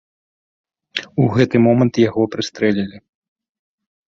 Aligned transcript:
У 1.23 1.27
гэты 1.35 1.55
момант 1.67 1.99
яго 2.09 2.23
прыстрэлілі. 2.37 2.97